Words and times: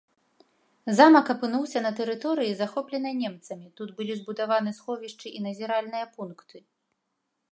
Замак 0.99 1.27
апынуўся 1.33 1.79
на 1.85 1.91
тэрыторыі, 1.99 2.55
захопленай 2.61 3.13
немцамі, 3.23 3.67
тут 3.79 3.89
былі 4.01 4.13
збудаваны 4.21 4.71
сховішчы 4.81 5.27
і 5.41 5.43
назіральныя 5.47 6.05
пункты. 6.17 6.57